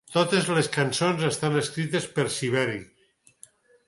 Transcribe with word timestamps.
Totes 0.13 0.47
les 0.59 0.69
cançons 0.77 1.25
estan 1.27 1.57
escrites 1.59 2.07
per 2.15 2.25
Siberry. 2.37 2.81